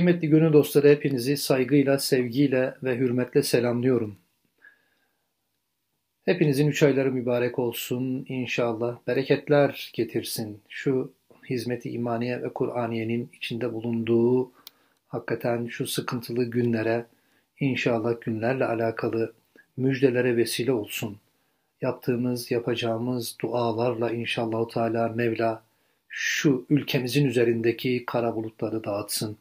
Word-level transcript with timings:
Kıymetli 0.00 0.28
gönül 0.28 0.52
dostları 0.52 0.88
hepinizi 0.88 1.36
saygıyla, 1.36 1.98
sevgiyle 1.98 2.74
ve 2.82 2.96
hürmetle 2.96 3.42
selamlıyorum. 3.42 4.16
Hepinizin 6.24 6.66
üç 6.66 6.82
ayları 6.82 7.12
mübarek 7.12 7.58
olsun 7.58 8.24
inşallah. 8.28 8.98
Bereketler 9.06 9.90
getirsin. 9.94 10.60
Şu 10.68 11.12
hizmeti 11.50 11.90
imaniye 11.90 12.42
ve 12.42 12.48
Kur'aniyenin 12.48 13.30
içinde 13.36 13.72
bulunduğu 13.72 14.52
hakikaten 15.08 15.66
şu 15.66 15.86
sıkıntılı 15.86 16.44
günlere 16.44 17.06
inşallah 17.60 18.20
günlerle 18.20 18.64
alakalı 18.64 19.32
müjdelere 19.76 20.36
vesile 20.36 20.72
olsun. 20.72 21.16
Yaptığımız, 21.80 22.50
yapacağımız 22.50 23.36
dualarla 23.40 24.10
inşallah 24.10 24.68
Teala 24.68 25.08
Mevla 25.08 25.62
şu 26.08 26.66
ülkemizin 26.70 27.24
üzerindeki 27.24 28.04
kara 28.06 28.36
bulutları 28.36 28.84
dağıtsın. 28.84 29.36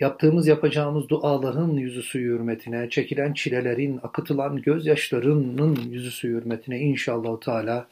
Yaptığımız 0.00 0.46
yapacağımız 0.46 1.08
duaların 1.08 1.70
yüzüsü 1.70 2.20
hürmetine, 2.20 2.90
çekilen 2.90 3.32
çilelerin, 3.32 4.00
akıtılan 4.02 4.56
gözyaşlarının 4.56 5.76
yüzüsü 5.90 6.28
hürmetine 6.28 6.78
inşallah 6.78 7.40
Teala 7.40 7.88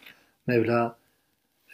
Mevla 0.47 0.97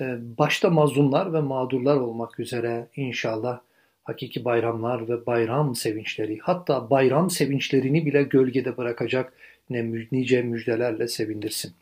e, 0.01 0.05
başta 0.39 0.70
mazlumlar 0.70 1.33
ve 1.33 1.41
mağdurlar 1.41 1.97
olmak 1.97 2.41
üzere 2.41 2.87
inşallah 2.97 3.61
hakiki 4.05 4.44
bayramlar 4.44 5.09
ve 5.09 5.27
bayram 5.27 5.75
sevinçleri 5.75 6.39
hatta 6.42 6.91
bayram 6.91 7.31
sevinçlerini 7.31 8.06
bile 8.06 8.22
gölgede 8.22 8.77
bırakacak 8.77 9.33
ne 9.70 10.06
nice 10.12 10.42
müjdelerle 10.42 11.09
sevindirsin. 11.09 11.72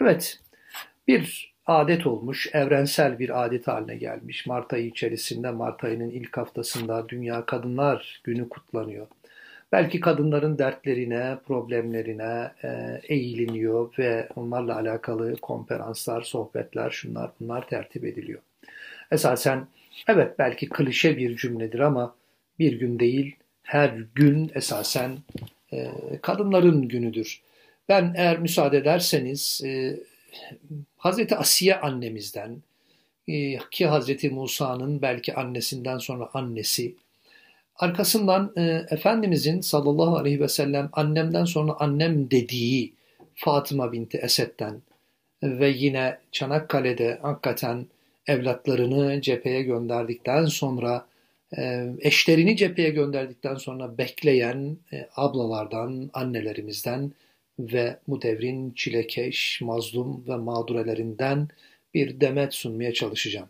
Evet 0.00 0.40
bir 1.08 1.51
adet 1.66 2.06
olmuş, 2.06 2.48
evrensel 2.52 3.18
bir 3.18 3.44
adet 3.44 3.68
haline 3.68 3.96
gelmiş. 3.96 4.46
Mart 4.46 4.72
ayı 4.72 4.86
içerisinde, 4.86 5.50
Mart 5.50 5.84
ayının 5.84 6.10
ilk 6.10 6.36
haftasında 6.36 7.08
Dünya 7.08 7.46
Kadınlar 7.46 8.20
Günü 8.24 8.48
kutlanıyor. 8.48 9.06
Belki 9.72 10.00
kadınların 10.00 10.58
dertlerine, 10.58 11.36
problemlerine 11.46 12.50
e, 12.64 13.00
eğiliniyor 13.08 13.92
ve 13.98 14.28
onlarla 14.36 14.76
alakalı 14.76 15.36
konferanslar, 15.36 16.22
sohbetler, 16.22 16.90
şunlar 16.90 17.30
bunlar 17.40 17.68
tertip 17.68 18.04
ediliyor. 18.04 18.40
Esasen 19.10 19.66
evet 20.08 20.38
belki 20.38 20.68
klişe 20.68 21.16
bir 21.16 21.36
cümledir 21.36 21.78
ama 21.78 22.14
bir 22.58 22.78
gün 22.78 22.98
değil, 22.98 23.36
her 23.62 23.88
gün 24.14 24.50
esasen 24.54 25.18
e, 25.72 25.88
kadınların 26.22 26.88
günüdür. 26.88 27.42
Ben 27.88 28.14
eğer 28.16 28.38
müsaade 28.38 28.78
ederseniz 28.78 29.60
e, 29.64 29.96
Hazreti 30.96 31.36
Asiye 31.36 31.80
annemizden 31.80 32.62
e, 33.28 33.58
ki 33.70 33.86
Hazreti 33.86 34.30
Musa'nın 34.30 35.02
belki 35.02 35.34
annesinden 35.34 35.98
sonra 35.98 36.30
annesi 36.34 36.94
arkasından 37.76 38.52
e, 38.56 38.86
Efendimizin 38.90 39.60
sallallahu 39.60 40.16
aleyhi 40.16 40.40
ve 40.40 40.48
sellem 40.48 40.90
annemden 40.92 41.44
sonra 41.44 41.72
annem 41.78 42.30
dediği 42.30 42.92
Fatıma 43.34 43.92
binti 43.92 44.18
Esed'den 44.18 44.82
ve 45.42 45.68
yine 45.68 46.18
Çanakkale'de 46.32 47.18
hakikaten 47.22 47.86
evlatlarını 48.26 49.20
cepheye 49.20 49.62
gönderdikten 49.62 50.44
sonra 50.44 51.06
e, 51.58 51.86
eşlerini 52.00 52.56
cepheye 52.56 52.90
gönderdikten 52.90 53.54
sonra 53.54 53.98
bekleyen 53.98 54.76
ablalardan, 55.16 56.10
annelerimizden 56.12 57.12
ve 57.58 57.98
bu 58.08 58.22
devrin 58.22 58.70
çilekeş, 58.70 59.60
mazlum 59.60 60.24
ve 60.28 60.36
mağdurelerinden 60.36 61.48
bir 61.94 62.20
demet 62.20 62.54
sunmaya 62.54 62.92
çalışacağım. 62.92 63.48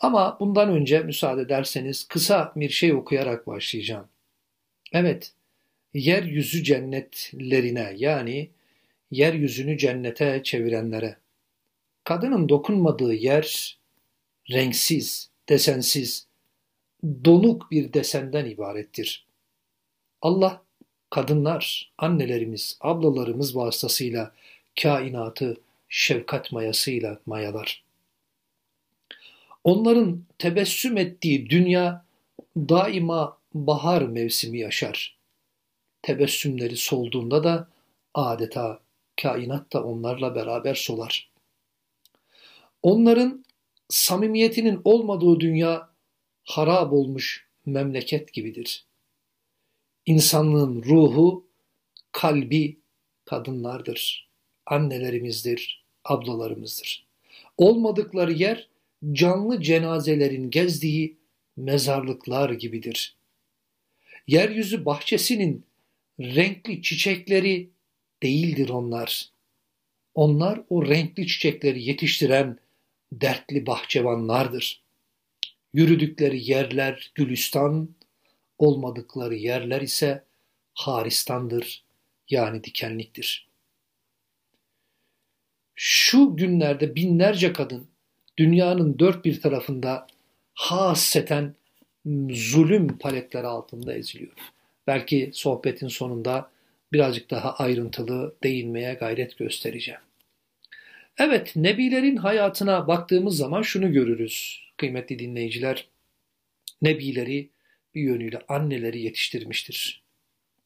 Ama 0.00 0.36
bundan 0.40 0.68
önce 0.68 1.00
müsaade 1.00 1.42
ederseniz 1.42 2.08
kısa 2.08 2.52
bir 2.56 2.68
şey 2.68 2.92
okuyarak 2.92 3.46
başlayacağım. 3.46 4.08
Evet, 4.92 5.32
yeryüzü 5.94 6.64
cennetlerine 6.64 7.92
yani 7.96 8.50
yeryüzünü 9.10 9.78
cennete 9.78 10.40
çevirenlere, 10.44 11.16
kadının 12.04 12.48
dokunmadığı 12.48 13.14
yer 13.14 13.78
renksiz, 14.50 15.30
desensiz, 15.48 16.26
donuk 17.24 17.70
bir 17.70 17.92
desenden 17.92 18.46
ibarettir. 18.46 19.26
Allah 20.22 20.62
kadınlar, 21.10 21.92
annelerimiz, 21.98 22.78
ablalarımız 22.80 23.56
vasıtasıyla 23.56 24.32
kainatı 24.82 25.56
şefkat 25.88 26.52
mayasıyla 26.52 27.18
mayalar. 27.26 27.84
Onların 29.64 30.24
tebessüm 30.38 30.96
ettiği 30.96 31.50
dünya 31.50 32.04
daima 32.56 33.38
bahar 33.54 34.02
mevsimi 34.02 34.58
yaşar. 34.58 35.18
Tebessümleri 36.02 36.76
solduğunda 36.76 37.44
da 37.44 37.68
adeta 38.14 38.80
kainat 39.22 39.72
da 39.72 39.84
onlarla 39.84 40.34
beraber 40.34 40.74
solar. 40.74 41.30
Onların 42.82 43.44
samimiyetinin 43.88 44.80
olmadığı 44.84 45.40
dünya 45.40 45.88
harap 46.44 46.92
olmuş 46.92 47.48
memleket 47.66 48.32
gibidir. 48.32 48.87
İnsanlığın 50.08 50.82
ruhu, 50.82 51.46
kalbi 52.12 52.76
kadınlardır, 53.24 54.28
annelerimizdir, 54.66 55.84
ablalarımızdır. 56.04 57.06
Olmadıkları 57.56 58.32
yer 58.32 58.68
canlı 59.12 59.62
cenazelerin 59.62 60.50
gezdiği 60.50 61.16
mezarlıklar 61.56 62.50
gibidir. 62.50 63.16
Yeryüzü 64.26 64.84
bahçesinin 64.84 65.64
renkli 66.20 66.82
çiçekleri 66.82 67.70
değildir 68.22 68.68
onlar. 68.68 69.30
Onlar 70.14 70.60
o 70.70 70.86
renkli 70.86 71.26
çiçekleri 71.26 71.82
yetiştiren 71.82 72.58
dertli 73.12 73.66
bahçevanlardır. 73.66 74.82
Yürüdükleri 75.72 76.50
yerler 76.50 77.12
gülistan, 77.14 77.88
olmadıkları 78.58 79.34
yerler 79.34 79.80
ise 79.80 80.24
haristandır 80.74 81.84
yani 82.30 82.64
dikenliktir. 82.64 83.48
Şu 85.74 86.36
günlerde 86.36 86.94
binlerce 86.94 87.52
kadın 87.52 87.88
dünyanın 88.36 88.98
dört 88.98 89.24
bir 89.24 89.40
tarafında 89.40 90.06
haseten 90.54 91.54
zulüm 92.30 92.98
paletleri 92.98 93.46
altında 93.46 93.94
eziliyor. 93.94 94.32
Belki 94.86 95.30
sohbetin 95.34 95.88
sonunda 95.88 96.50
birazcık 96.92 97.30
daha 97.30 97.54
ayrıntılı 97.54 98.34
değinmeye 98.42 98.94
gayret 98.94 99.38
göstereceğim. 99.38 100.00
Evet, 101.18 101.52
nebilerin 101.56 102.16
hayatına 102.16 102.88
baktığımız 102.88 103.36
zaman 103.36 103.62
şunu 103.62 103.92
görürüz 103.92 104.62
kıymetli 104.76 105.18
dinleyiciler. 105.18 105.88
Nebileri 106.82 107.48
bir 107.94 108.02
yönüyle 108.02 108.42
anneleri 108.48 109.00
yetiştirmiştir. 109.00 110.02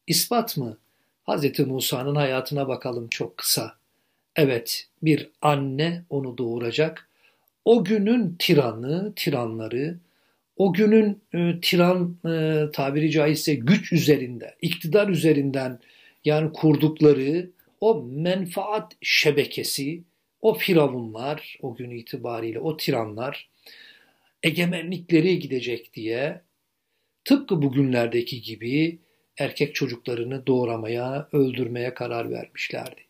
İspat 0.07 0.57
mı? 0.57 0.77
Hz. 1.27 1.59
Musa'nın 1.59 2.15
hayatına 2.15 2.67
bakalım 2.67 3.07
çok 3.09 3.37
kısa. 3.37 3.75
Evet, 4.35 4.87
bir 5.01 5.29
anne 5.41 6.03
onu 6.09 6.37
doğuracak. 6.37 7.09
O 7.65 7.83
günün 7.83 8.35
tiranı, 8.39 9.13
tiranları, 9.15 9.99
o 10.57 10.73
günün 10.73 11.21
e, 11.33 11.59
tiran 11.61 12.17
e, 12.25 12.65
tabiri 12.71 13.11
caizse 13.11 13.55
güç 13.55 13.93
üzerinde, 13.93 14.55
iktidar 14.61 15.09
üzerinden 15.09 15.79
yani 16.25 16.53
kurdukları 16.53 17.49
o 17.81 18.03
menfaat 18.03 18.93
şebekesi, 19.01 20.03
o 20.41 20.53
firavunlar, 20.53 21.57
o 21.61 21.75
gün 21.75 21.91
itibariyle 21.91 22.59
o 22.59 22.77
tiranlar 22.77 23.49
egemenlikleri 24.43 25.39
gidecek 25.39 25.93
diye 25.93 26.41
tıpkı 27.25 27.61
bugünlerdeki 27.61 28.41
gibi 28.41 28.99
erkek 29.37 29.75
çocuklarını 29.75 30.47
doğramaya, 30.47 31.27
öldürmeye 31.31 31.93
karar 31.93 32.31
vermişlerdi. 32.31 33.01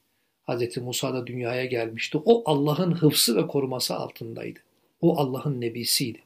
Hz. 0.48 0.77
Musa 0.77 1.13
da 1.13 1.27
dünyaya 1.27 1.65
gelmişti. 1.65 2.18
O 2.25 2.44
Allah'ın 2.45 2.92
hıfsı 2.92 3.38
ve 3.38 3.48
koruması 3.48 3.95
altındaydı. 3.95 4.60
O 5.01 5.18
Allah'ın 5.18 5.62
nebisiydi. 5.62 6.19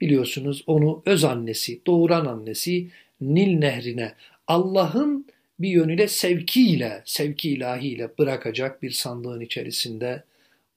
Biliyorsunuz 0.00 0.64
onu 0.66 1.02
öz 1.06 1.24
annesi, 1.24 1.80
doğuran 1.86 2.26
annesi 2.26 2.88
Nil 3.20 3.58
nehrine 3.58 4.14
Allah'ın 4.46 5.26
bir 5.58 5.68
yönüyle 5.68 6.08
sevkiyle, 6.08 7.02
sevki 7.04 7.50
ilahiyle 7.50 8.10
bırakacak 8.18 8.82
bir 8.82 8.90
sandığın 8.90 9.40
içerisinde 9.40 10.24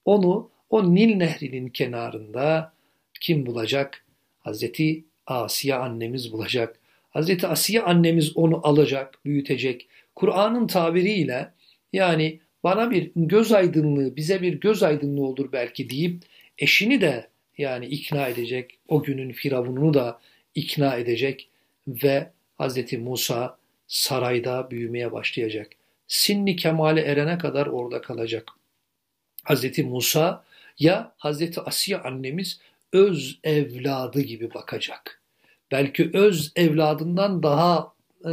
onu 0.04 0.50
o 0.70 0.94
Nil 0.94 1.16
nehrinin 1.16 1.68
kenarında 1.68 2.72
kim 3.20 3.46
bulacak? 3.46 4.04
Hazreti 4.38 5.04
Asiye 5.26 5.74
annemiz 5.74 6.32
bulacak. 6.32 6.78
Hazreti 7.10 7.46
Asiye 7.46 7.82
annemiz 7.82 8.36
onu 8.36 8.60
alacak, 8.66 9.24
büyütecek. 9.24 9.88
Kur'an'ın 10.14 10.66
tabiriyle 10.66 11.52
yani 11.92 12.40
bana 12.64 12.90
bir 12.90 13.10
göz 13.16 13.52
aydınlığı, 13.52 14.16
bize 14.16 14.42
bir 14.42 14.60
göz 14.60 14.82
aydınlığı 14.82 15.26
olur 15.26 15.52
belki 15.52 15.90
deyip 15.90 16.22
eşini 16.58 17.00
de 17.00 17.28
yani 17.58 17.86
ikna 17.86 18.28
edecek, 18.28 18.78
o 18.88 19.02
günün 19.02 19.32
firavununu 19.32 19.94
da 19.94 20.20
ikna 20.54 20.96
edecek 20.96 21.48
ve 21.88 22.30
Hazreti 22.54 22.98
Musa 22.98 23.58
sarayda 23.86 24.70
büyümeye 24.70 25.12
başlayacak. 25.12 25.70
Sinni 26.08 26.56
kemale 26.56 27.00
erene 27.00 27.38
kadar 27.38 27.66
orada 27.66 28.00
kalacak. 28.00 28.52
Hazreti 29.44 29.82
Musa 29.82 30.44
ya 30.78 31.12
Hazreti 31.16 31.60
Asiye 31.60 31.98
annemiz 31.98 32.60
öz 32.94 33.38
evladı 33.44 34.20
gibi 34.20 34.54
bakacak. 34.54 35.20
Belki 35.72 36.10
öz 36.12 36.52
evladından 36.56 37.42
daha 37.42 37.92
e, 38.24 38.32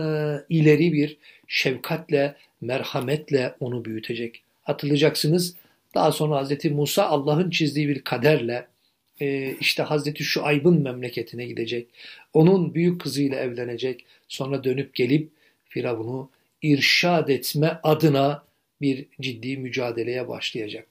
ileri 0.49 0.93
bir 0.93 1.17
şefkatle, 1.47 2.35
merhametle 2.61 3.55
onu 3.59 3.85
büyütecek. 3.85 4.43
Hatırlayacaksınız 4.61 5.55
daha 5.95 6.11
sonra 6.11 6.35
Hazreti 6.35 6.69
Musa 6.69 7.05
Allah'ın 7.05 7.49
çizdiği 7.49 7.87
bir 7.87 8.01
kaderle 8.01 8.67
e, 9.21 9.55
işte 9.59 9.83
Hazreti 9.83 10.23
Şuayb'ın 10.23 10.81
memleketine 10.81 11.45
gidecek. 11.45 11.87
Onun 12.33 12.73
büyük 12.73 13.01
kızıyla 13.01 13.39
evlenecek. 13.39 14.05
Sonra 14.27 14.63
dönüp 14.63 14.95
gelip 14.95 15.29
Firavun'u 15.65 16.29
irşad 16.61 17.27
etme 17.27 17.79
adına 17.83 18.43
bir 18.81 19.05
ciddi 19.21 19.57
mücadeleye 19.57 20.27
başlayacak. 20.27 20.87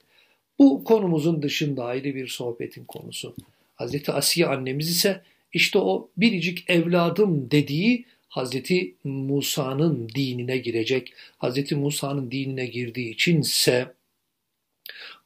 Bu 0.59 0.83
konumuzun 0.83 1.41
dışında 1.41 1.85
ayrı 1.85 2.15
bir 2.15 2.27
sohbetin 2.27 2.85
konusu. 2.85 3.35
Hazreti 3.81 4.11
Asiye 4.11 4.47
annemiz 4.47 4.89
ise 4.89 5.21
işte 5.53 5.79
o 5.79 6.09
biricik 6.17 6.69
evladım 6.69 7.51
dediği 7.51 8.05
Hazreti 8.27 8.95
Musa'nın 9.03 10.09
dinine 10.15 10.57
girecek. 10.57 11.13
Hazreti 11.37 11.75
Musa'nın 11.75 12.31
dinine 12.31 12.65
girdiği 12.65 13.09
içinse 13.13 13.93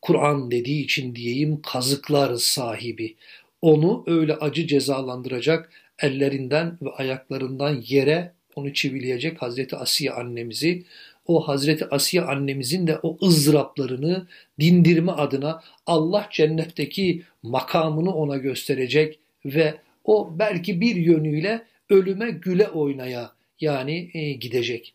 Kur'an 0.02 0.52
dediği 0.52 0.84
için 0.84 1.16
diyeyim 1.16 1.62
kazıklar 1.62 2.36
sahibi. 2.36 3.16
Onu 3.62 4.04
öyle 4.08 4.36
acı 4.36 4.68
cezalandıracak 4.68 5.72
ellerinden 6.00 6.78
ve 6.82 6.90
ayaklarından 6.90 7.84
yere 7.88 8.34
onu 8.56 8.74
çivileyecek 8.74 9.42
Hazreti 9.42 9.76
Asiye 9.76 10.12
annemizi 10.12 10.84
o 11.28 11.48
Hazreti 11.48 11.86
Asiye 11.86 12.24
annemizin 12.24 12.88
de 12.88 13.00
o 13.04 13.18
ızdıraplarını 13.24 14.28
dindirme 14.60 15.12
adına 15.12 15.62
Allah 15.86 16.30
cennetteki 16.32 17.24
makamını 17.44 18.16
ona 18.16 18.38
gösterecek 18.38 19.20
ve 19.46 19.76
o 20.04 20.34
belki 20.40 20.82
bir 20.82 20.96
yönüyle 20.96 21.66
ölüme 21.90 22.32
güle 22.32 22.68
oynaya 22.68 23.32
yani 23.62 24.10
e, 24.14 24.34
gidecek. 24.34 24.94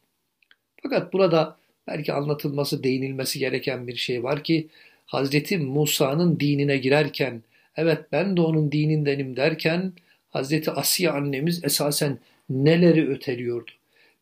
Fakat 0.82 1.12
burada 1.12 1.56
belki 1.86 2.12
anlatılması, 2.12 2.82
değinilmesi 2.82 3.38
gereken 3.38 3.86
bir 3.86 3.96
şey 3.96 4.22
var 4.22 4.44
ki 4.44 4.68
Hazreti 5.06 5.58
Musa'nın 5.58 6.40
dinine 6.40 6.76
girerken 6.76 7.42
evet 7.76 7.98
ben 8.12 8.36
de 8.36 8.40
onun 8.40 8.72
dinindenim 8.72 9.36
derken 9.36 9.92
Hazreti 10.30 10.70
Asiye 10.70 11.10
annemiz 11.10 11.64
esasen 11.64 12.18
neleri 12.50 13.08
öteliyordu. 13.08 13.70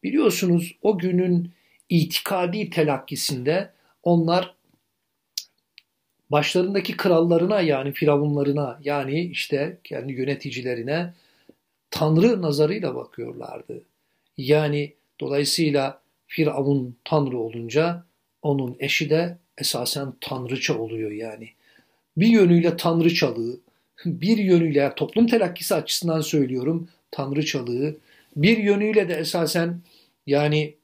Biliyorsunuz 0.03 0.75
o 0.83 0.99
günün 0.99 1.51
itikadi 1.89 2.71
telakkisinde 2.71 3.71
onlar 4.03 4.55
başlarındaki 6.31 6.97
krallarına 6.97 7.61
yani 7.61 7.93
firavunlarına 7.93 8.79
yani 8.83 9.21
işte 9.21 9.79
kendi 9.85 10.13
yöneticilerine 10.13 11.15
tanrı 11.91 12.43
nazarıyla 12.43 12.95
bakıyorlardı. 12.95 13.83
Yani 14.37 14.95
dolayısıyla 15.21 16.01
Firavun 16.27 16.97
tanrı 17.05 17.39
olunca 17.39 18.05
onun 18.43 18.77
eşi 18.81 19.11
de 19.11 19.39
esasen 19.59 20.13
tanrıça 20.21 20.79
oluyor 20.79 21.11
yani. 21.11 21.49
Bir 22.17 22.27
yönüyle 22.27 22.77
tanrıçalığı, 22.77 23.61
bir 24.05 24.39
yönüyle 24.39 24.93
toplum 24.97 25.27
telakkisi 25.27 25.75
açısından 25.75 26.21
söylüyorum 26.21 26.89
tanrıçalığı, 27.11 27.97
bir 28.37 28.59
yönüyle 28.59 29.09
de 29.09 29.15
esasen 29.15 29.81
yani 30.27 30.75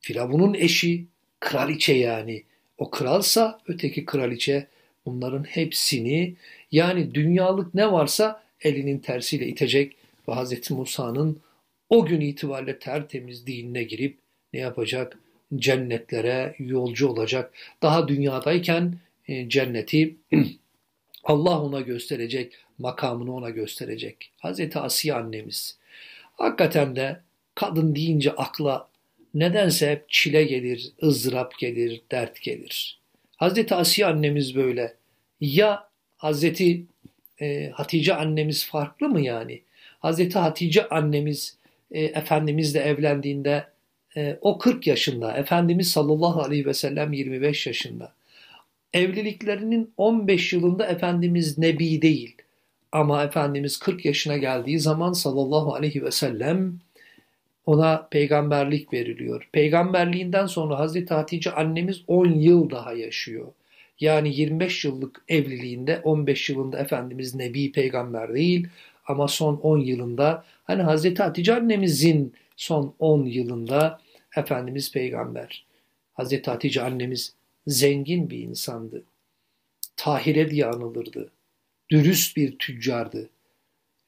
Firavun'un 0.00 0.54
eşi 0.54 1.06
kraliçe 1.40 1.94
yani. 1.94 2.42
O 2.78 2.90
kralsa 2.90 3.60
öteki 3.68 4.04
kraliçe 4.04 4.66
bunların 5.06 5.44
hepsini 5.44 6.34
yani 6.72 7.14
dünyalık 7.14 7.74
ne 7.74 7.92
varsa 7.92 8.42
elinin 8.60 8.98
tersiyle 8.98 9.46
itecek 9.46 9.96
ve 10.28 10.32
Hz. 10.32 10.70
Musa'nın 10.70 11.40
o 11.88 12.06
gün 12.06 12.20
itibariyle 12.20 12.78
tertemiz 12.78 13.46
dinine 13.46 13.82
girip 13.82 14.18
ne 14.52 14.60
yapacak? 14.60 15.18
Cennetlere 15.56 16.54
yolcu 16.58 17.08
olacak. 17.08 17.52
Daha 17.82 18.08
dünyadayken 18.08 18.98
e, 19.28 19.48
cenneti 19.48 20.16
Allah 21.24 21.62
ona 21.62 21.80
gösterecek, 21.80 22.52
makamını 22.78 23.34
ona 23.34 23.50
gösterecek. 23.50 24.32
Hz. 24.44 24.76
Asiye 24.76 25.14
annemiz. 25.14 25.78
Hakikaten 26.36 26.96
de 26.96 27.20
kadın 27.54 27.94
deyince 27.94 28.32
akla 28.32 28.88
nedense 29.34 29.90
hep 29.90 30.04
çile 30.08 30.44
gelir, 30.44 30.92
ızdırap 31.02 31.58
gelir, 31.58 32.02
dert 32.10 32.42
gelir. 32.42 33.00
Hazreti 33.36 33.74
Asiye 33.74 34.06
annemiz 34.06 34.54
böyle. 34.54 34.94
Ya 35.40 35.88
Hazreti 36.16 36.84
e, 37.40 37.68
Hatice 37.68 38.14
annemiz 38.14 38.66
farklı 38.66 39.08
mı 39.08 39.20
yani? 39.20 39.62
Hazreti 39.98 40.38
Hatice 40.38 40.88
annemiz 40.88 41.56
e, 41.90 42.04
Efendimizle 42.04 42.80
evlendiğinde 42.80 43.66
e, 44.16 44.38
o 44.40 44.58
40 44.58 44.86
yaşında, 44.86 45.32
Efendimiz 45.32 45.90
sallallahu 45.90 46.42
aleyhi 46.42 46.66
ve 46.66 46.74
sellem 46.74 47.12
25 47.12 47.66
yaşında. 47.66 48.12
Evliliklerinin 48.92 49.92
15 49.96 50.52
yılında 50.52 50.86
Efendimiz 50.86 51.58
Nebi 51.58 52.02
değil. 52.02 52.36
Ama 52.92 53.24
Efendimiz 53.24 53.78
40 53.78 54.04
yaşına 54.04 54.36
geldiği 54.36 54.80
zaman 54.80 55.12
sallallahu 55.12 55.74
aleyhi 55.74 56.04
ve 56.04 56.10
sellem 56.10 56.78
ona 57.66 58.08
peygamberlik 58.10 58.92
veriliyor. 58.92 59.48
Peygamberliğinden 59.52 60.46
sonra 60.46 60.78
Hazreti 60.78 61.14
Hatice 61.14 61.52
annemiz 61.52 62.02
10 62.06 62.26
yıl 62.26 62.70
daha 62.70 62.92
yaşıyor. 62.92 63.46
Yani 64.00 64.36
25 64.36 64.84
yıllık 64.84 65.24
evliliğinde 65.28 66.00
15 66.04 66.50
yılında 66.50 66.78
Efendimiz 66.78 67.34
Nebi 67.34 67.72
peygamber 67.72 68.34
değil 68.34 68.68
ama 69.06 69.28
son 69.28 69.56
10 69.56 69.78
yılında 69.78 70.44
hani 70.64 70.82
Hazreti 70.82 71.22
Hatice 71.22 71.54
annemizin 71.54 72.34
son 72.56 72.94
10 72.98 73.24
yılında 73.24 74.00
Efendimiz 74.36 74.92
peygamber. 74.92 75.66
Hazreti 76.12 76.50
Hatice 76.50 76.82
annemiz 76.82 77.34
zengin 77.66 78.30
bir 78.30 78.38
insandı. 78.38 79.04
Tahire 79.96 80.50
diye 80.50 80.66
anılırdı. 80.66 81.30
Dürüst 81.90 82.36
bir 82.36 82.58
tüccardı. 82.58 83.30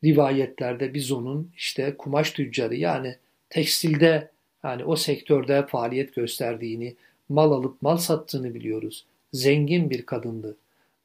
Rivayetlerde 0.05 0.95
biz 0.95 1.13
onun 1.13 1.53
işte 1.57 1.95
kumaş 1.99 2.31
tüccarı 2.31 2.75
yani 2.77 3.17
tekstilde 3.57 4.31
yani 4.65 4.85
o 4.85 4.97
sektörde 4.97 5.67
faaliyet 5.67 6.15
gösterdiğini, 6.15 6.95
mal 7.29 7.53
alıp 7.53 7.83
mal 7.83 7.97
sattığını 7.97 8.55
biliyoruz. 8.55 9.05
Zengin 9.33 9.91
bir 9.91 10.07
kadındı. 10.07 10.57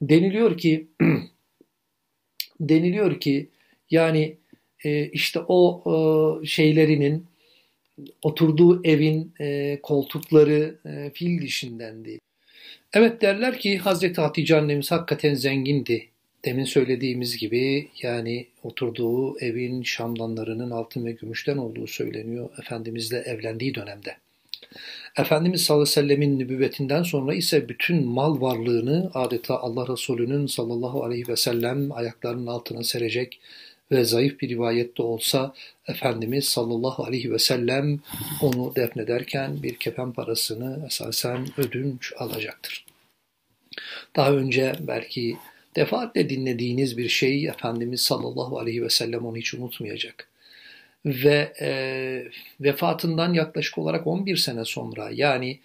Deniliyor 0.02 0.58
ki 0.58 0.88
deniliyor 2.60 3.20
ki 3.20 3.50
yani 3.92 4.38
e, 4.84 5.06
işte 5.06 5.40
o 5.48 5.84
e, 5.86 6.46
şeylerinin 6.46 7.26
oturduğu 8.22 8.84
evin 8.84 9.34
e, 9.42 9.80
koltukları 9.84 10.76
e, 10.86 11.12
fil 11.14 11.42
dişindendi. 11.42 12.20
Evet 12.94 13.22
derler 13.22 13.60
ki 13.60 13.78
Hazreti 13.78 14.22
Hatice 14.22 14.58
annemiz 14.58 14.92
hakikaten 14.92 15.34
zengindi. 15.34 16.10
Demin 16.46 16.64
söylediğimiz 16.64 17.38
gibi 17.38 17.90
yani 18.02 18.48
oturduğu 18.64 19.40
evin 19.40 19.84
şamdanlarının 19.84 20.72
altın 20.72 21.06
ve 21.06 21.12
gümüşten 21.12 21.58
olduğu 21.58 21.88
söyleniyor 21.88 22.50
Efendimizle 22.60 23.18
evlendiği 23.18 23.76
dönemde. 23.76 24.18
Efendimiz 25.18 25.62
sallallahu 25.62 25.82
aleyhi 25.82 25.98
ve 25.98 26.02
sellemin 26.02 26.40
nübüvvetinden 26.40 27.04
sonra 27.04 27.34
ise 27.34 27.70
bütün 27.70 28.06
mal 28.06 28.42
varlığını 28.42 29.12
adeta 29.14 29.60
Allah 29.60 29.94
Resulü'nün 29.94 30.48
sallallahu 30.48 31.04
aleyhi 31.04 31.28
ve 31.28 31.36
sellem 31.36 31.92
ayaklarının 31.92 32.48
altına 32.48 32.84
serecek 32.84 33.40
ve 33.92 34.04
zayıf 34.04 34.40
bir 34.40 34.50
rivayette 34.50 35.04
olsa 35.04 35.54
Efendimiz 35.88 36.46
sallallahu 36.46 37.04
aleyhi 37.04 37.32
ve 37.32 37.40
sellem 37.40 38.00
onu 38.42 38.76
defnederken 38.76 39.64
bir 39.64 39.76
kefen 39.76 40.12
parasını 40.12 40.86
esasen 40.88 41.48
ödünç 41.58 42.14
alacaktır. 42.18 42.86
Daha 44.16 44.32
önce 44.34 44.74
belki 44.80 45.38
defaatle 45.76 46.30
dinlediğiniz 46.30 46.98
bir 46.98 47.10
şey 47.10 47.48
Efendimiz 47.48 48.02
sallallahu 48.02 48.60
aleyhi 48.60 48.84
ve 48.84 48.90
sellem 48.90 49.26
onu 49.26 49.38
hiç 49.38 49.54
unutmayacak. 49.54 50.28
Ve 51.06 51.54
e, 51.62 51.72
vefatından 52.62 53.34
yaklaşık 53.34 53.78
olarak 53.78 54.08
11 54.08 54.38
sene 54.38 54.66
sonra 54.66 55.10
yani 55.14 55.60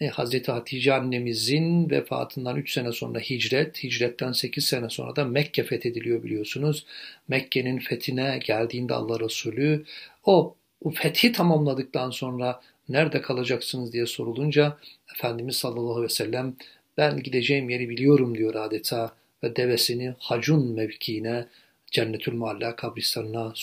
e, 0.00 0.06
Hazreti 0.06 0.52
Hatice 0.52 0.94
annemizin 0.94 1.90
vefatından 1.90 2.56
3 2.56 2.72
sene 2.72 2.92
sonra 2.92 3.18
hicret, 3.20 3.84
hicretten 3.84 4.32
8 4.32 4.64
sene 4.64 4.90
sonra 4.90 5.16
da 5.16 5.24
Mekke 5.24 5.64
fethediliyor 5.64 6.22
biliyorsunuz. 6.22 6.86
Mekke'nin 7.28 7.78
fethine 7.78 8.40
geldiğinde 8.44 8.94
Allah 8.94 9.20
Resulü 9.20 9.84
o 10.24 10.54
fethi 10.94 11.32
tamamladıktan 11.32 12.10
sonra 12.10 12.60
nerede 12.88 13.22
kalacaksınız 13.22 13.92
diye 13.92 14.06
sorulunca 14.06 14.78
Efendimiz 15.14 15.56
sallallahu 15.56 15.92
aleyhi 15.92 16.04
ve 16.04 16.14
sellem 16.14 16.56
ben 16.96 17.22
gideceğim 17.22 17.70
yeri 17.70 17.88
biliyorum 17.88 18.38
diyor 18.38 18.54
adeta 18.54 19.14
ve 19.44 19.56
devesini 19.56 20.14
Hacun 20.18 20.72
mevkiine 20.72 21.46
Cennetül 21.90 22.32
Mualla 22.32 22.76
kabristanına 22.76 23.54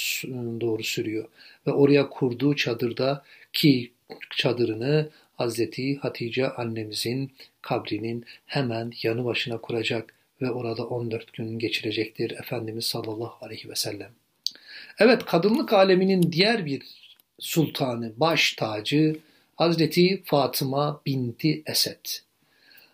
doğru 0.61 0.83
sürüyor. 0.83 1.25
Ve 1.67 1.71
oraya 1.71 2.09
kurduğu 2.09 2.55
çadırda 2.55 3.23
ki 3.53 3.91
çadırını 4.29 5.09
Hazreti 5.35 5.97
Hatice 5.97 6.49
annemizin 6.49 7.31
kabrinin 7.61 8.25
hemen 8.45 8.91
yanı 9.03 9.25
başına 9.25 9.57
kuracak 9.57 10.13
ve 10.41 10.51
orada 10.51 10.87
14 10.87 11.33
gün 11.33 11.59
geçirecektir 11.59 12.31
Efendimiz 12.31 12.85
sallallahu 12.85 13.45
aleyhi 13.45 13.69
ve 13.69 13.75
sellem. 13.75 14.11
Evet 14.99 15.25
kadınlık 15.25 15.73
aleminin 15.73 16.31
diğer 16.31 16.65
bir 16.65 16.81
sultanı, 17.39 18.13
baş 18.17 18.53
tacı 18.53 19.19
Hazreti 19.55 20.23
Fatıma 20.23 21.01
binti 21.05 21.63
Esed. 21.65 22.05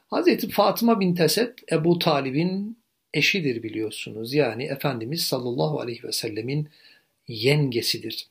Hazreti 0.08 0.50
Fatıma 0.50 1.00
binti 1.00 1.24
Esed 1.24 1.58
Ebu 1.72 2.00
Talib'in 2.00 2.78
eşidir 3.14 3.64
biliyorsunuz. 3.64 4.34
Yani 4.34 4.64
Efendimiz 4.64 5.24
sallallahu 5.24 5.80
aleyhi 5.80 6.04
ve 6.04 6.12
sellemin 6.12 6.70
yengesidir. 7.28 8.28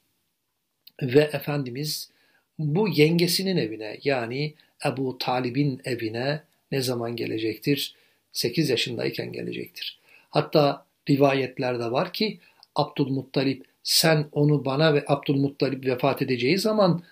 Ve 1.02 1.20
Efendimiz 1.20 2.10
bu 2.58 2.88
yengesinin 2.88 3.56
evine 3.56 3.98
yani 4.04 4.54
Ebu 4.86 5.18
Talib'in 5.18 5.80
evine 5.84 6.42
ne 6.72 6.80
zaman 6.80 7.16
gelecektir? 7.16 7.94
8 8.32 8.70
yaşındayken 8.70 9.32
gelecektir. 9.32 9.98
Hatta 10.30 10.86
rivayetlerde 11.10 11.90
var 11.90 12.12
ki 12.12 12.38
Abdülmuttalip 12.74 13.64
sen 13.82 14.28
onu 14.32 14.64
bana 14.64 14.94
ve 14.94 15.04
Abdülmuttalip 15.06 15.86
vefat 15.86 16.22
edeceği 16.22 16.58
zaman 16.58 17.02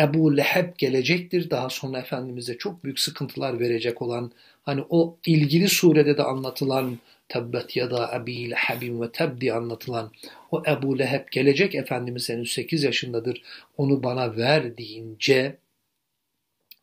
Ebu 0.00 0.36
Leheb 0.36 0.78
gelecektir. 0.78 1.50
Daha 1.50 1.70
sonra 1.70 1.98
Efendimiz'e 1.98 2.58
çok 2.58 2.84
büyük 2.84 3.00
sıkıntılar 3.00 3.60
verecek 3.60 4.02
olan 4.02 4.32
hani 4.62 4.84
o 4.90 5.16
ilgili 5.26 5.68
surede 5.68 6.16
de 6.16 6.22
anlatılan 6.22 6.98
Tebbet 7.28 7.76
ya 7.76 7.90
da 7.90 8.10
Ebi 8.14 8.50
Lehebin 8.50 9.00
ve 9.00 9.12
Teb 9.12 9.52
anlatılan 9.52 10.12
o 10.50 10.62
Ebu 10.66 10.98
Leheb 10.98 11.26
gelecek 11.30 11.74
Efendimiz 11.74 12.28
henüz 12.28 12.52
8 12.52 12.82
yaşındadır. 12.82 13.42
Onu 13.76 14.02
bana 14.02 14.36
ver 14.36 14.78
deyince 14.78 15.56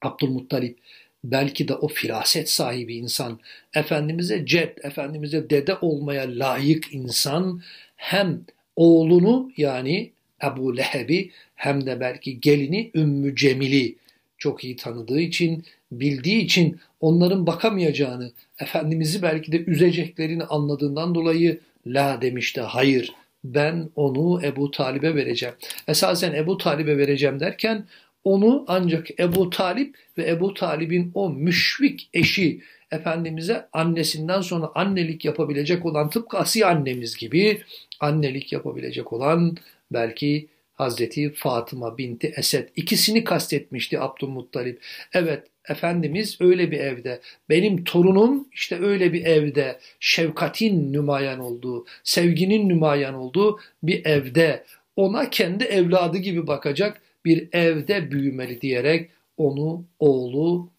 Abdülmuttalip 0.01 0.77
belki 1.23 1.67
de 1.67 1.75
o 1.75 1.87
firaset 1.87 2.49
sahibi 2.49 2.95
insan, 2.95 3.39
Efendimiz'e 3.73 4.45
ced, 4.45 4.77
Efendimiz'e 4.83 5.49
dede 5.49 5.77
olmaya 5.81 6.25
layık 6.27 6.93
insan 6.93 7.61
hem 7.95 8.45
oğlunu 8.75 9.51
yani 9.57 10.11
Ebu 10.43 10.77
Leheb'i 10.77 11.31
hem 11.55 11.85
de 11.85 11.99
belki 11.99 12.39
gelini 12.39 12.91
Ümmü 12.95 13.35
Cemil'i 13.35 13.95
çok 14.37 14.63
iyi 14.63 14.75
tanıdığı 14.75 15.19
için, 15.19 15.63
bildiği 15.91 16.41
için 16.41 16.79
onların 16.99 17.47
bakamayacağını, 17.47 18.31
Efendimiz'i 18.59 19.21
belki 19.21 19.51
de 19.51 19.63
üzeceklerini 19.63 20.43
anladığından 20.43 21.15
dolayı 21.15 21.59
la 21.87 22.21
demişti. 22.21 22.61
Hayır 22.61 23.13
ben 23.43 23.89
onu 23.95 24.45
Ebu 24.45 24.71
Talib'e 24.71 25.15
vereceğim. 25.15 25.55
Esasen 25.87 26.33
Ebu 26.33 26.57
Talib'e 26.57 26.97
vereceğim 26.97 27.39
derken 27.39 27.85
onu 28.23 28.65
ancak 28.67 29.19
Ebu 29.19 29.49
Talip 29.49 29.95
ve 30.17 30.29
Ebu 30.29 30.53
Talib'in 30.53 31.11
o 31.13 31.29
müşvik 31.29 32.09
eşi 32.13 32.61
Efendimiz'e 32.91 33.65
annesinden 33.73 34.41
sonra 34.41 34.71
annelik 34.75 35.25
yapabilecek 35.25 35.85
olan 35.85 36.09
tıpkı 36.09 36.37
Asiye 36.37 36.65
annemiz 36.65 37.17
gibi 37.17 37.61
annelik 37.99 38.53
yapabilecek 38.53 39.13
olan 39.13 39.57
belki 39.95 40.47
Hazreti 40.73 41.33
Fatıma 41.33 41.97
binti 41.97 42.33
Esed 42.37 42.69
ikisini 42.75 43.23
kastetmişti 43.23 43.99
Abdülmuttalip. 43.99 44.81
Evet 45.13 45.43
Efendimiz 45.69 46.41
öyle 46.41 46.71
bir 46.71 46.79
evde, 46.79 47.21
benim 47.49 47.83
torunum 47.83 48.47
işte 48.51 48.79
öyle 48.79 49.13
bir 49.13 49.25
evde 49.25 49.79
şefkatin 49.99 50.93
nümayan 50.93 51.39
olduğu, 51.39 51.85
sevginin 52.03 52.69
nümayan 52.69 53.13
olduğu 53.13 53.59
bir 53.83 54.05
evde 54.05 54.63
ona 54.95 55.29
kendi 55.29 55.63
evladı 55.63 56.17
gibi 56.17 56.47
bakacak 56.47 57.01
bir 57.25 57.49
evde 57.51 58.11
büyümeli 58.11 58.61
diyerek 58.61 59.09
onu 59.37 59.85
oğlu, 59.99 60.69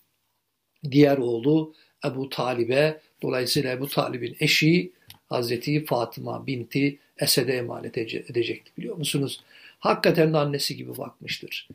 diğer 0.91 1.19
oğlu 1.19 1.75
Ebu 2.07 2.29
Talib'e, 2.29 3.01
dolayısıyla 3.23 3.73
Ebu 3.73 3.89
Talib'in 3.89 4.37
eşi 4.41 4.93
Hazreti 5.27 5.85
Fatıma 5.85 6.47
binti 6.47 6.99
Esed'e 7.19 7.53
emanet 7.53 7.99
edecekti 7.99 8.73
biliyor 8.79 8.97
musunuz? 8.97 9.41
Hakikaten 9.79 10.33
de 10.33 10.39
annesi 10.39 10.77
gibi 10.77 10.99
bakmıştır. 10.99 11.69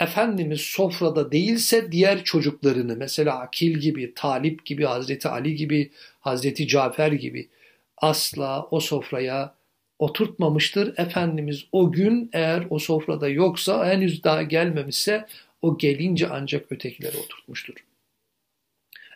Efendimiz 0.00 0.60
sofrada 0.60 1.32
değilse 1.32 1.92
diğer 1.92 2.24
çocuklarını 2.24 2.96
mesela 2.96 3.38
Akil 3.38 3.78
gibi, 3.78 4.12
Talip 4.14 4.66
gibi, 4.66 4.84
Hazreti 4.84 5.28
Ali 5.28 5.54
gibi, 5.54 5.90
Hazreti 6.20 6.68
Cafer 6.68 7.12
gibi 7.12 7.48
asla 7.96 8.66
o 8.70 8.80
sofraya 8.80 9.54
oturtmamıştır. 9.98 10.98
Efendimiz 10.98 11.64
o 11.72 11.92
gün 11.92 12.30
eğer 12.32 12.66
o 12.70 12.78
sofrada 12.78 13.28
yoksa 13.28 13.86
henüz 13.86 14.24
daha 14.24 14.42
gelmemişse 14.42 15.26
o 15.62 15.78
gelince 15.78 16.28
ancak 16.28 16.72
ötekileri 16.72 17.16
oturtmuştur. 17.16 17.74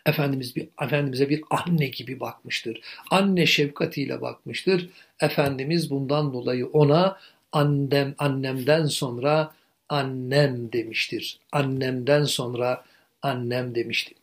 Efendimiz 0.05 0.55
bir 0.55 0.69
Efendimize 0.81 1.29
bir 1.29 1.41
anne 1.49 1.87
gibi 1.87 2.19
bakmıştır. 2.19 2.81
Anne 3.11 3.45
şefkatiyle 3.45 4.21
bakmıştır. 4.21 4.89
Efendimiz 5.19 5.89
bundan 5.89 6.33
dolayı 6.33 6.67
ona 6.67 7.19
annem 7.51 8.15
annemden 8.17 8.85
sonra 8.85 9.53
annem 9.89 10.71
demiştir. 10.71 11.39
Annemden 11.51 12.23
sonra 12.23 12.85
annem 13.21 13.75
demişti. 13.75 14.15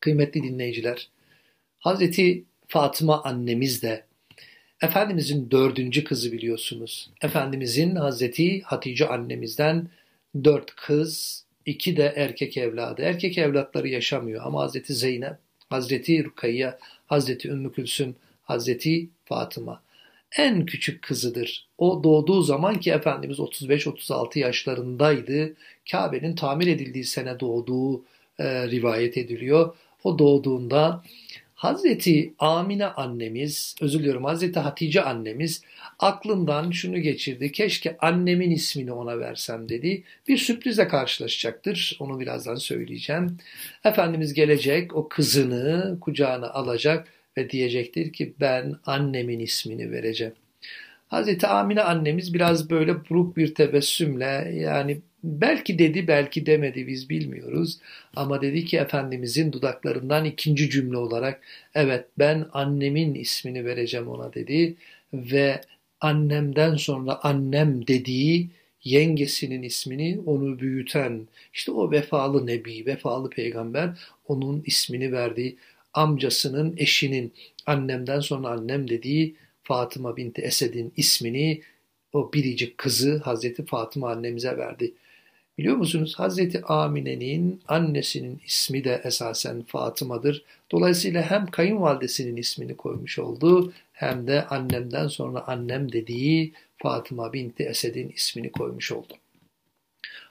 Kıymetli 0.00 0.42
dinleyiciler, 0.42 1.08
Hazreti 1.78 2.44
Fatıma 2.68 3.22
annemiz 3.22 3.82
de 3.82 4.06
Efendimizin 4.82 5.50
dördüncü 5.50 6.04
kızı 6.04 6.32
biliyorsunuz. 6.32 7.10
Efendimizin 7.22 7.96
Hazreti 7.96 8.62
Hatice 8.62 9.08
annemizden 9.08 9.88
dört 10.44 10.76
kız, 10.76 11.44
iki 11.66 11.96
de 11.96 12.12
erkek 12.16 12.56
evladı. 12.56 13.02
Erkek 13.02 13.38
evlatları 13.38 13.88
yaşamıyor 13.88 14.42
ama 14.44 14.62
Hazreti 14.62 14.94
Zeynep, 14.94 15.36
Hazreti 15.70 16.24
Rukayya, 16.24 16.78
Hazreti 17.06 17.48
Ümmü 17.48 17.72
Külsüm, 17.72 18.16
Hazreti 18.42 19.08
Fatıma 19.24 19.82
en 20.36 20.66
küçük 20.66 21.02
kızıdır. 21.02 21.66
O 21.78 22.04
doğduğu 22.04 22.42
zaman 22.42 22.80
ki 22.80 22.90
Efendimiz 22.90 23.38
35-36 23.38 24.38
yaşlarındaydı. 24.38 25.54
Kabe'nin 25.90 26.34
tamir 26.34 26.66
edildiği 26.66 27.04
sene 27.04 27.40
doğduğu 27.40 28.04
e, 28.38 28.68
rivayet 28.68 29.16
ediliyor. 29.16 29.76
O 30.04 30.18
doğduğunda 30.18 31.04
Hazreti 31.56 32.34
Amine 32.38 32.86
annemiz, 32.86 33.74
özür 33.80 33.98
diliyorum 33.98 34.24
Hazreti 34.24 34.60
Hatice 34.60 35.02
annemiz 35.02 35.62
aklından 35.98 36.70
şunu 36.70 36.98
geçirdi. 36.98 37.52
Keşke 37.52 37.96
annemin 38.00 38.50
ismini 38.50 38.92
ona 38.92 39.18
versem 39.18 39.68
dedi. 39.68 40.02
Bir 40.28 40.36
sürprizle 40.36 40.88
karşılaşacaktır. 40.88 41.96
Onu 42.00 42.20
birazdan 42.20 42.54
söyleyeceğim. 42.54 43.38
Efendimiz 43.84 44.34
gelecek, 44.34 44.96
o 44.96 45.08
kızını 45.08 45.98
kucağına 46.00 46.50
alacak 46.50 47.08
ve 47.38 47.50
diyecektir 47.50 48.12
ki 48.12 48.34
ben 48.40 48.76
annemin 48.86 49.40
ismini 49.40 49.90
vereceğim. 49.90 50.34
Hazreti 51.08 51.46
Amine 51.46 51.82
annemiz 51.82 52.34
biraz 52.34 52.70
böyle 52.70 53.08
buruk 53.08 53.36
bir 53.36 53.54
tebessümle 53.54 54.52
yani 54.54 55.00
belki 55.26 55.78
dedi 55.78 56.08
belki 56.08 56.46
demedi 56.46 56.86
biz 56.86 57.10
bilmiyoruz. 57.10 57.78
Ama 58.16 58.42
dedi 58.42 58.64
ki 58.64 58.76
Efendimizin 58.76 59.52
dudaklarından 59.52 60.24
ikinci 60.24 60.70
cümle 60.70 60.96
olarak 60.96 61.40
evet 61.74 62.04
ben 62.18 62.46
annemin 62.52 63.14
ismini 63.14 63.64
vereceğim 63.64 64.08
ona 64.08 64.34
dedi. 64.34 64.74
Ve 65.12 65.60
annemden 66.00 66.76
sonra 66.76 67.20
annem 67.22 67.86
dediği 67.86 68.48
yengesinin 68.84 69.62
ismini 69.62 70.20
onu 70.26 70.58
büyüten 70.58 71.26
işte 71.54 71.72
o 71.72 71.90
vefalı 71.90 72.46
nebi, 72.46 72.86
vefalı 72.86 73.30
peygamber 73.30 73.90
onun 74.28 74.62
ismini 74.66 75.12
verdi. 75.12 75.56
Amcasının 75.92 76.74
eşinin 76.76 77.32
annemden 77.66 78.20
sonra 78.20 78.48
annem 78.48 78.90
dediği 78.90 79.34
Fatıma 79.62 80.16
binti 80.16 80.42
Esed'in 80.42 80.92
ismini 80.96 81.62
o 82.12 82.32
biricik 82.32 82.78
kızı 82.78 83.16
Hazreti 83.18 83.64
Fatıma 83.64 84.10
annemize 84.10 84.56
verdi. 84.56 84.92
Biliyor 85.58 85.76
musunuz 85.76 86.14
Hazreti 86.18 86.62
Amine'nin 86.64 87.62
annesinin 87.68 88.40
ismi 88.46 88.84
de 88.84 89.00
esasen 89.04 89.62
Fatıma'dır. 89.62 90.44
Dolayısıyla 90.70 91.30
hem 91.30 91.46
kayınvalidesinin 91.46 92.36
ismini 92.36 92.76
koymuş 92.76 93.18
oldu 93.18 93.72
hem 93.92 94.26
de 94.26 94.46
annemden 94.46 95.08
sonra 95.08 95.44
annem 95.46 95.92
dediği 95.92 96.52
Fatıma 96.78 97.32
binti 97.32 97.62
Esed'in 97.62 98.08
ismini 98.08 98.52
koymuş 98.52 98.92
oldu. 98.92 99.12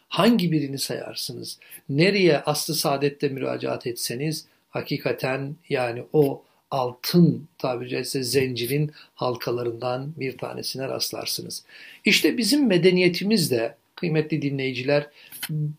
Hangi 0.07 0.51
birini 0.51 0.79
sayarsınız? 0.79 1.59
Nereye 1.89 2.39
aslı 2.39 2.75
saadette 2.75 3.29
müracaat 3.29 3.87
etseniz 3.87 4.45
hakikaten 4.69 5.55
yani 5.69 6.03
o 6.13 6.43
altın 6.71 7.47
tabiri 7.57 7.89
caizse 7.89 8.23
zencirin 8.23 8.91
halkalarından 9.15 10.13
bir 10.19 10.37
tanesine 10.37 10.87
rastlarsınız. 10.87 11.63
İşte 12.05 12.37
bizim 12.37 12.67
medeniyetimiz 12.67 13.51
de 13.51 13.75
kıymetli 13.95 14.41
dinleyiciler 14.41 15.07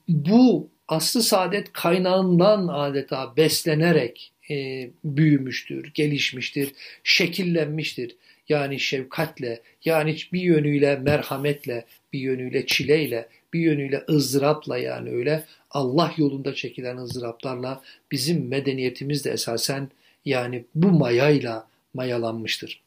bu 0.08 0.70
aslı 0.88 1.22
saadet 1.22 1.72
kaynağından 1.72 2.68
adeta 2.68 3.36
beslenerek 3.36 4.32
e, 4.50 4.90
büyümüştür, 5.04 5.90
gelişmiştir, 5.94 6.72
şekillenmiştir. 7.04 8.16
Yani 8.48 8.80
şefkatle, 8.80 9.60
yani 9.84 10.16
bir 10.32 10.40
yönüyle 10.40 10.96
merhametle, 10.96 11.84
bir 12.12 12.20
yönüyle 12.20 12.66
çileyle, 12.66 13.28
bir 13.52 13.60
yönüyle 13.60 14.04
ızdırapla 14.10 14.78
yani 14.78 15.10
öyle 15.10 15.44
Allah 15.70 16.14
yolunda 16.16 16.54
çekilen 16.54 16.96
ızdıraplarla 16.96 17.82
bizim 18.10 18.48
medeniyetimiz 18.48 19.24
de 19.24 19.30
esasen 19.30 19.90
yani 20.24 20.64
bu 20.74 20.90
mayayla 20.90 21.68
mayalanmıştır. 21.94 22.82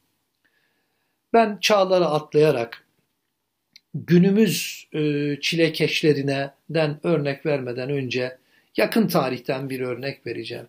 Ben 1.34 1.58
çağları 1.62 2.06
atlayarak 2.06 2.89
günümüz 3.94 4.88
e, 4.94 5.36
çilekeşlerinden 5.42 7.00
örnek 7.04 7.46
vermeden 7.46 7.90
önce 7.90 8.38
yakın 8.78 9.08
tarihten 9.08 9.70
bir 9.70 9.80
örnek 9.80 10.28
vereceğim. 10.28 10.68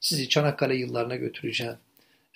Sizi 0.00 0.28
Çanakkale 0.28 0.76
yıllarına 0.76 1.16
götüreceğim. 1.16 1.76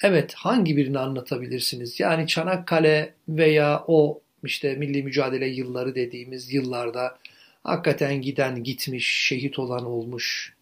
Evet 0.03 0.35
hangi 0.35 0.77
birini 0.77 0.99
anlatabilirsiniz? 0.99 2.01
Yani 2.01 2.27
Çanakkale 2.27 3.15
veya 3.29 3.85
o 3.87 4.21
işte 4.45 4.75
milli 4.75 5.03
mücadele 5.03 5.47
yılları 5.47 5.95
dediğimiz 5.95 6.53
yıllarda 6.53 7.19
hakikaten 7.65 8.23
giden 8.23 8.65
gitmiş, 8.65 9.07
şehit 9.07 9.59
olan 9.59 9.85
olmuş. 9.85 10.55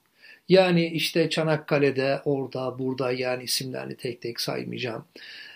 Yani 0.49 0.87
işte 0.87 1.31
Çanakkale'de 1.31 2.21
orada 2.25 2.79
burada 2.79 3.13
yani 3.13 3.43
isimlerini 3.45 3.97
tek 3.97 4.23
tek 4.23 4.41
saymayacağım. 4.41 5.05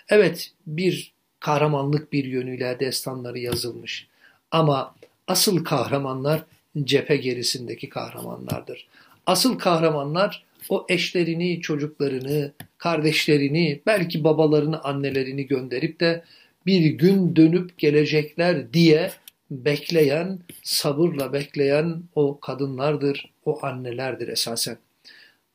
Evet 0.09 0.51
bir 0.67 1.12
kahramanlık 1.43 2.13
bir 2.13 2.25
yönüyle 2.25 2.79
destanları 2.79 3.39
yazılmış. 3.39 4.07
Ama 4.51 4.95
asıl 5.27 5.63
kahramanlar 5.63 6.43
cephe 6.83 7.15
gerisindeki 7.15 7.89
kahramanlardır. 7.89 8.87
Asıl 9.25 9.59
kahramanlar 9.59 10.43
o 10.69 10.85
eşlerini, 10.89 11.61
çocuklarını, 11.61 12.51
kardeşlerini, 12.77 13.81
belki 13.85 14.23
babalarını, 14.23 14.83
annelerini 14.83 15.47
gönderip 15.47 15.99
de 15.99 16.23
bir 16.65 16.85
gün 16.85 17.35
dönüp 17.35 17.77
gelecekler 17.77 18.73
diye 18.73 19.11
bekleyen, 19.51 20.39
sabırla 20.63 21.33
bekleyen 21.33 22.03
o 22.15 22.39
kadınlardır, 22.39 23.31
o 23.45 23.65
annelerdir 23.65 24.27
esasen. 24.27 24.77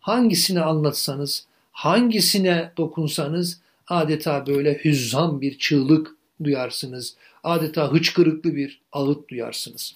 Hangisini 0.00 0.60
anlatsanız, 0.60 1.46
hangisine 1.72 2.72
dokunsanız 2.76 3.60
adeta 3.88 4.46
böyle 4.46 4.84
hüzzam 4.84 5.40
bir 5.40 5.58
çığlık 5.58 6.16
duyarsınız. 6.44 7.16
Adeta 7.44 7.92
hıçkırıklı 7.92 8.56
bir 8.56 8.80
ağıt 8.92 9.28
duyarsınız. 9.28 9.94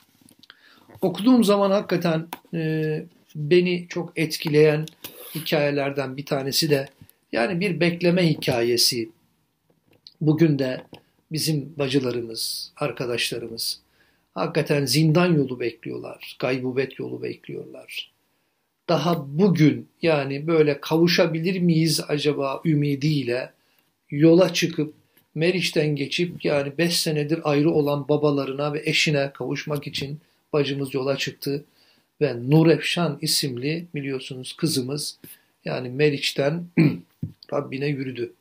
Okuduğum 1.01 1.45
zaman 1.45 1.71
hakikaten 1.71 2.29
e, 2.55 3.05
beni 3.35 3.87
çok 3.89 4.13
etkileyen 4.17 4.87
hikayelerden 5.35 6.17
bir 6.17 6.27
tanesi 6.27 6.71
de 6.71 6.89
yani 7.33 7.61
bir 7.61 7.81
bekleme 7.81 8.29
hikayesi. 8.29 9.11
Bugün 10.21 10.59
de 10.59 10.83
bizim 11.33 11.75
bacılarımız, 11.79 12.73
arkadaşlarımız 12.77 13.81
hakikaten 14.35 14.85
zindan 14.85 15.35
yolu 15.35 15.61
bekliyorlar, 15.61 16.37
gaybubet 16.39 16.99
yolu 16.99 17.23
bekliyorlar. 17.23 18.13
Daha 18.89 19.39
bugün 19.39 19.89
yani 20.03 20.47
böyle 20.47 20.81
kavuşabilir 20.81 21.61
miyiz 21.61 22.01
acaba 22.09 22.63
ümidiyle 22.65 23.53
yola 24.13 24.53
çıkıp 24.53 24.95
Meriç'ten 25.35 25.97
geçip 25.97 26.45
yani 26.45 26.73
5 26.79 27.01
senedir 27.01 27.41
ayrı 27.45 27.71
olan 27.71 28.09
babalarına 28.09 28.73
ve 28.73 28.83
eşine 28.85 29.31
kavuşmak 29.35 29.87
için 29.87 30.21
bacımız 30.53 30.95
yola 30.95 31.17
çıktı. 31.17 31.65
Ve 32.21 32.51
Nur 32.51 32.67
Efşan 32.67 33.19
isimli 33.21 33.87
biliyorsunuz 33.95 34.53
kızımız 34.53 35.19
yani 35.65 35.89
Meriç'ten 35.89 36.67
Rabbine 37.53 37.87
yürüdü. 37.87 38.33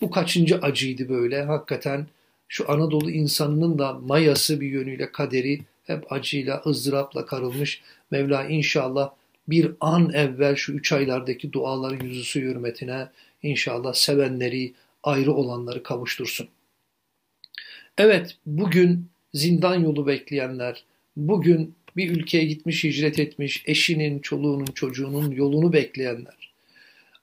Bu 0.00 0.10
kaçıncı 0.10 0.58
acıydı 0.58 1.08
böyle 1.08 1.42
hakikaten 1.42 2.06
şu 2.48 2.70
Anadolu 2.70 3.10
insanının 3.10 3.78
da 3.78 3.92
mayası 3.92 4.60
bir 4.60 4.68
yönüyle 4.68 5.12
kaderi 5.12 5.60
hep 5.84 6.12
acıyla, 6.12 6.62
ızdırapla 6.66 7.26
karılmış. 7.26 7.82
Mevla 8.10 8.44
inşallah 8.44 9.10
bir 9.48 9.70
an 9.80 10.12
evvel 10.12 10.56
şu 10.56 10.72
üç 10.72 10.92
aylardaki 10.92 11.52
duaların 11.52 12.06
yüzüsü 12.06 12.40
hürmetine 12.40 13.08
inşallah 13.42 13.94
sevenleri, 13.94 14.72
ayrı 15.04 15.32
olanları 15.32 15.82
kavuştursun. 15.82 16.48
Evet 17.98 18.36
bugün 18.46 19.08
zindan 19.34 19.80
yolu 19.80 20.06
bekleyenler, 20.06 20.84
bugün 21.16 21.74
bir 21.96 22.10
ülkeye 22.10 22.44
gitmiş, 22.44 22.84
hicret 22.84 23.18
etmiş, 23.18 23.62
eşinin, 23.66 24.18
çoluğunun, 24.18 24.66
çocuğunun 24.66 25.30
yolunu 25.30 25.72
bekleyenler. 25.72 26.52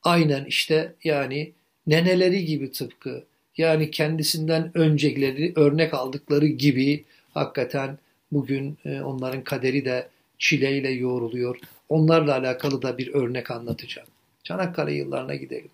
Aynen 0.04 0.46
işte 0.46 0.94
yani 1.04 1.52
neneleri 1.88 2.46
gibi 2.46 2.72
tıpkı 2.72 3.24
yani 3.58 3.92
kendisinden 3.92 4.72
öncekileri 4.74 5.54
örnek 5.56 5.94
aldıkları 5.94 6.48
gibi 6.48 7.04
hakikaten 7.34 7.98
bugün 8.32 8.78
e, 8.86 9.02
onların 9.02 9.44
kaderi 9.44 9.86
de 9.86 10.10
çileyle 10.40 10.90
yoğruluyor. 10.90 11.60
Onlarla 11.90 12.38
alakalı 12.38 12.82
da 12.82 12.98
bir 12.98 13.14
örnek 13.14 13.52
anlatacağım. 13.52 14.08
Çanakkale 14.44 14.94
yıllarına 14.94 15.36
gidelim. 15.36 15.70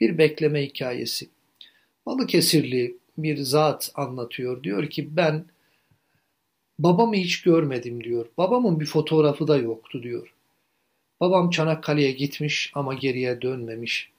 Bir 0.00 0.18
bekleme 0.18 0.62
hikayesi. 0.62 1.28
Balıkesirli 2.06 2.96
bir 3.18 3.36
zat 3.36 3.92
anlatıyor. 3.94 4.62
Diyor 4.62 4.90
ki 4.90 5.16
ben 5.16 5.44
babamı 6.78 7.14
hiç 7.14 7.42
görmedim 7.42 8.04
diyor. 8.04 8.26
Babamın 8.38 8.80
bir 8.80 8.86
fotoğrafı 8.86 9.48
da 9.48 9.56
yoktu 9.56 10.02
diyor. 10.02 10.34
Babam 11.20 11.50
Çanakkale'ye 11.50 12.12
gitmiş 12.12 12.72
ama 12.74 12.94
geriye 12.94 13.42
dönmemiş. 13.42 14.10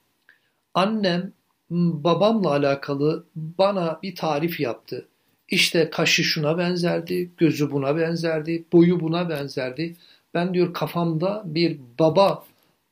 Annem 0.74 1.34
babamla 1.70 2.50
alakalı 2.50 3.26
bana 3.36 4.00
bir 4.04 4.16
tarif 4.16 4.60
yaptı. 4.60 5.08
İşte 5.50 5.90
kaşı 5.90 6.24
şuna 6.24 6.58
benzerdi, 6.58 7.32
gözü 7.38 7.72
buna 7.72 7.98
benzerdi, 7.98 8.64
boyu 8.74 9.00
buna 9.00 9.30
benzerdi. 9.30 9.96
Ben 10.34 10.54
diyor 10.54 10.74
kafamda 10.74 11.44
bir 11.46 11.80
baba 12.00 12.46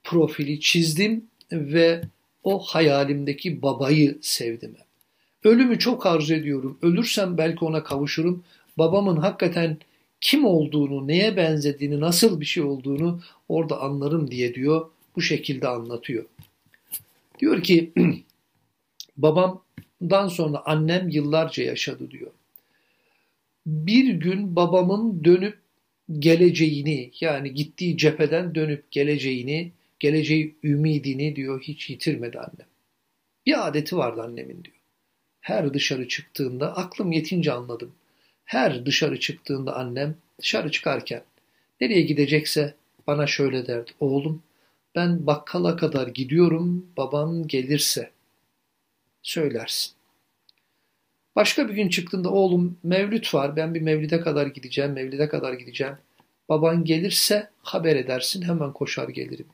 profili 0.04 0.60
çizdim 0.60 1.26
ve 1.52 2.02
o 2.44 2.60
hayalimdeki 2.60 3.62
babayı 3.62 4.18
sevdim. 4.22 4.76
Ölümü 5.44 5.80
çok 5.80 6.06
arzu 6.06 6.34
ediyorum. 6.34 6.78
Ölürsem 6.82 7.38
belki 7.38 7.66
ona 7.66 7.84
kavuşurum. 7.84 8.44
Babamın 8.78 9.18
hakikaten 9.18 9.78
kim 10.22 10.46
olduğunu, 10.46 11.08
neye 11.08 11.38
benzediğini, 11.38 12.00
nasıl 12.00 12.42
bir 12.42 12.46
şey 12.46 12.64
olduğunu 12.64 13.22
orada 13.50 13.82
anlarım 13.82 14.32
diye 14.32 14.56
diyor. 14.56 14.90
Bu 15.16 15.22
şekilde 15.22 15.68
anlatıyor. 15.68 16.26
Diyor 17.40 17.64
ki 17.64 17.92
babamdan 19.18 20.28
sonra 20.28 20.62
annem 20.66 21.10
yıllarca 21.10 21.64
yaşadı 21.64 22.12
diyor. 22.12 22.32
Bir 23.66 24.14
gün 24.14 24.56
babamın 24.56 25.24
dönüp 25.24 25.58
geleceğini 26.20 27.12
yani 27.20 27.54
gittiği 27.54 27.98
cepheden 27.98 28.56
dönüp 28.56 28.92
geleceğini 28.92 29.72
geleceği 30.02 30.56
ümidini 30.64 31.36
diyor 31.36 31.62
hiç 31.62 31.90
yitirmedi 31.90 32.40
annem. 32.40 32.68
Bir 33.46 33.68
adeti 33.68 33.98
vardı 33.98 34.22
annemin 34.22 34.64
diyor. 34.64 34.76
Her 35.42 35.74
dışarı 35.74 36.08
çıktığında 36.08 36.78
aklım 36.78 37.12
yetince 37.12 37.52
anladım. 37.52 37.92
Her 38.46 38.86
dışarı 38.86 39.20
çıktığında 39.20 39.76
annem 39.76 40.16
dışarı 40.40 40.72
çıkarken 40.72 41.24
nereye 41.82 42.02
gidecekse 42.02 42.74
bana 43.08 43.28
şöyle 43.28 43.68
derdi. 43.68 43.92
Oğlum 44.00 44.44
ben 44.96 45.28
bakkala 45.28 45.76
kadar 45.76 46.08
gidiyorum 46.08 46.86
baban 46.98 47.48
gelirse 47.48 48.12
söylersin. 49.24 49.94
Başka 51.36 51.70
bir 51.70 51.74
gün 51.74 51.90
çıktığında 51.90 52.30
oğlum 52.30 52.78
mevlüt 52.84 53.34
var 53.34 53.56
ben 53.56 53.76
bir 53.76 53.82
mevlide 53.82 54.22
kadar 54.22 54.48
gideceğim 54.48 54.92
mevlide 54.92 55.30
kadar 55.30 55.54
gideceğim. 55.54 55.98
Baban 56.50 56.84
gelirse 56.86 57.50
haber 57.62 57.96
edersin 57.96 58.42
hemen 58.42 58.74
koşar 58.74 59.10
gelirim. 59.10 59.48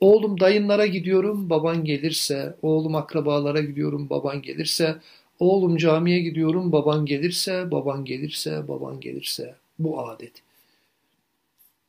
Oğlum 0.00 0.40
dayınlara 0.40 0.86
gidiyorum, 0.86 1.50
baban 1.50 1.84
gelirse, 1.84 2.56
oğlum 2.62 2.94
akrabalara 2.94 3.60
gidiyorum, 3.60 4.10
baban 4.10 4.42
gelirse, 4.42 4.96
oğlum 5.38 5.76
camiye 5.76 6.20
gidiyorum, 6.20 6.72
baban 6.72 7.06
gelirse, 7.06 7.70
baban 7.70 8.04
gelirse, 8.04 8.68
baban 8.68 9.00
gelirse. 9.00 9.54
Bu 9.78 10.00
adet. 10.00 10.32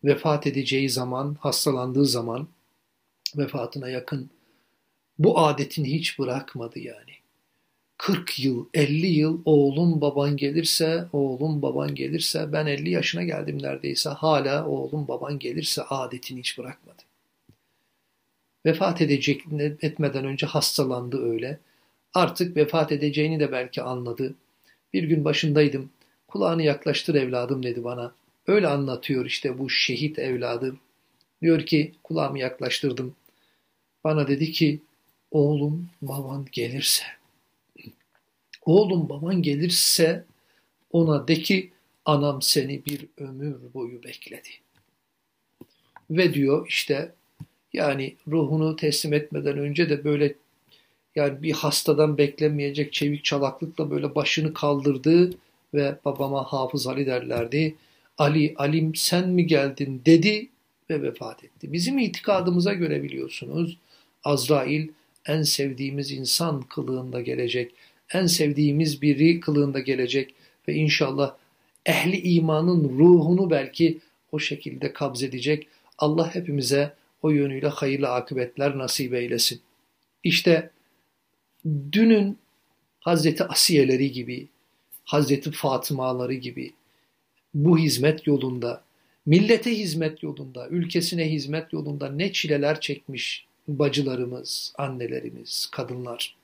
Vefat 0.04 0.48
edeceği 0.48 0.90
zaman, 0.90 1.38
hastalandığı 1.40 2.06
zaman, 2.06 2.48
vefatına 3.38 3.90
yakın 3.90 4.30
bu 5.20 5.40
adetini 5.40 5.92
hiç 5.94 6.20
bırakmadı 6.20 6.80
yani. 6.80 7.12
40 7.98 8.40
yıl, 8.40 8.66
50 8.74 9.08
yıl 9.08 9.42
oğlum 9.46 10.02
baban 10.02 10.38
gelirse, 10.38 11.06
oğlum 11.14 11.62
baban 11.62 11.96
gelirse, 11.96 12.54
ben 12.54 12.66
50 12.66 12.90
yaşına 12.90 13.24
geldim 13.24 13.64
neredeyse 13.64 14.10
hala 14.10 14.68
oğlum 14.68 15.08
baban 15.08 15.40
gelirse 15.40 15.84
adetini 15.84 16.40
hiç 16.40 16.58
bırakmadı. 16.58 17.11
Vefat 18.66 19.02
edecek 19.02 19.42
etmeden 19.82 20.26
önce 20.26 20.46
hastalandı 20.46 21.32
öyle. 21.32 21.60
Artık 22.14 22.58
vefat 22.58 22.92
edeceğini 22.92 23.40
de 23.40 23.52
belki 23.52 23.82
anladı. 23.82 24.36
Bir 24.94 25.04
gün 25.04 25.26
başındaydım. 25.26 25.90
Kulağını 26.28 26.64
yaklaştır 26.64 27.16
evladım 27.16 27.64
dedi 27.64 27.84
bana. 27.84 28.16
Öyle 28.48 28.68
anlatıyor 28.68 29.26
işte 29.26 29.60
bu 29.60 29.70
şehit 29.70 30.20
evladım. 30.20 30.80
Diyor 31.42 31.66
ki 31.66 31.92
kulağımı 32.04 32.40
yaklaştırdım. 32.40 33.16
Bana 34.04 34.28
dedi 34.28 34.52
ki 34.52 34.80
oğlum 35.32 35.90
baban 36.02 36.48
gelirse 36.52 37.04
oğlum 38.66 39.10
baban 39.10 39.42
gelirse 39.42 40.26
ona 40.92 41.28
de 41.28 41.36
ki 41.36 41.72
anam 42.06 42.42
seni 42.42 42.86
bir 42.86 43.08
ömür 43.18 43.74
boyu 43.74 44.04
bekledi. 44.04 44.50
Ve 46.10 46.34
diyor 46.34 46.68
işte 46.68 47.16
yani 47.74 48.16
ruhunu 48.28 48.76
teslim 48.76 49.14
etmeden 49.14 49.58
önce 49.58 49.90
de 49.90 50.04
böyle 50.04 50.36
yani 51.16 51.44
bir 51.44 51.52
hastadan 51.52 52.18
beklenmeyecek 52.18 52.94
çevik 52.94 53.24
çalaklıkla 53.24 53.92
böyle 53.92 54.16
başını 54.16 54.54
kaldırdı 54.54 55.34
ve 55.74 55.96
babama 56.06 56.44
Hafız 56.44 56.88
Ali 56.88 57.06
derlerdi. 57.06 57.76
Ali, 58.18 58.54
Alim 58.58 58.96
sen 58.96 59.30
mi 59.30 59.48
geldin 59.48 60.02
dedi 60.06 60.48
ve 60.90 61.02
vefat 61.02 61.44
etti. 61.44 61.74
Bizim 61.74 62.00
itikadımıza 62.00 62.74
göre 62.74 63.04
biliyorsunuz 63.04 63.78
Azrail 64.24 64.88
en 65.28 65.42
sevdiğimiz 65.42 66.12
insan 66.12 66.62
kılığında 66.62 67.22
gelecek, 67.22 67.72
en 68.14 68.26
sevdiğimiz 68.26 69.02
biri 69.02 69.40
kılığında 69.40 69.80
gelecek 69.80 70.34
ve 70.68 70.74
inşallah 70.74 71.36
ehli 71.86 72.18
imanın 72.18 72.98
ruhunu 72.98 73.50
belki 73.50 74.00
o 74.32 74.40
şekilde 74.40 74.94
kabzedecek. 74.94 75.68
Allah 75.98 76.36
hepimize 76.36 76.94
o 77.22 77.30
yönüyle 77.30 77.68
hayırlı 77.68 78.10
akıbetler 78.10 78.78
nasip 78.78 79.14
eylesin. 79.14 79.62
İşte 80.24 80.72
dünün 81.92 82.38
Hazreti 83.00 83.44
Asiyeleri 83.44 84.12
gibi, 84.12 84.48
Hazreti 85.04 85.52
Fatımaları 85.52 86.34
gibi 86.34 86.74
bu 87.54 87.78
hizmet 87.78 88.28
yolunda, 88.28 88.84
millete 89.26 89.78
hizmet 89.78 90.24
yolunda, 90.24 90.68
ülkesine 90.68 91.32
hizmet 91.32 91.74
yolunda 91.74 92.12
ne 92.12 92.32
çileler 92.32 92.80
çekmiş 92.80 93.46
bacılarımız, 93.68 94.74
annelerimiz, 94.78 95.70
kadınlar. 95.72 96.36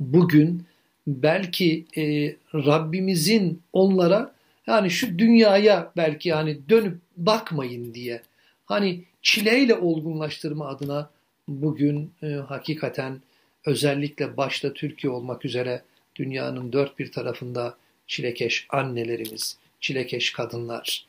Bugün 0.00 0.64
belki 1.06 1.84
e, 1.96 2.36
Rabbimizin 2.54 3.62
onlara 3.72 4.34
yani 4.66 4.90
şu 4.90 5.18
dünyaya 5.18 5.92
belki 5.96 6.28
yani 6.28 6.58
dönüp 6.68 6.98
bakmayın 7.16 7.94
diye 7.94 8.22
hani 8.66 9.04
çileyle 9.22 9.74
olgunlaştırma 9.74 10.68
adına 10.68 11.10
bugün 11.48 12.12
e, 12.22 12.26
hakikaten 12.26 13.20
özellikle 13.66 14.36
başta 14.36 14.72
Türkiye 14.72 15.12
olmak 15.12 15.44
üzere 15.44 15.82
dünyanın 16.16 16.72
dört 16.72 16.98
bir 16.98 17.12
tarafında 17.12 17.76
çilekeş 18.06 18.66
annelerimiz, 18.70 19.56
çilekeş 19.80 20.32
kadınlar. 20.32 21.06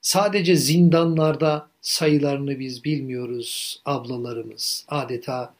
Sadece 0.00 0.56
zindanlarda 0.56 1.68
sayılarını 1.80 2.58
biz 2.58 2.84
bilmiyoruz 2.84 3.80
ablalarımız. 3.84 4.84
Adeta 4.88 5.54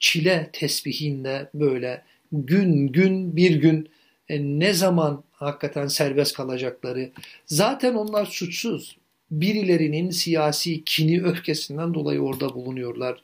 çile 0.00 0.50
tesbihinde 0.52 1.50
böyle 1.54 2.02
gün 2.32 2.88
gün 2.88 3.36
bir 3.36 3.56
gün 3.56 3.88
e, 4.28 4.40
ne 4.40 4.72
zaman 4.72 5.24
hakikaten 5.32 5.86
serbest 5.86 6.36
kalacakları. 6.36 7.10
Zaten 7.46 7.94
onlar 7.94 8.26
suçsuz. 8.26 8.96
Birilerinin 9.30 10.10
siyasi 10.10 10.84
kini 10.84 11.22
öfkesinden 11.22 11.94
dolayı 11.94 12.20
orada 12.20 12.54
bulunuyorlar. 12.54 13.22